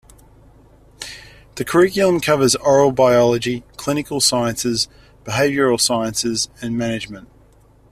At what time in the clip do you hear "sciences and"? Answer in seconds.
5.79-6.75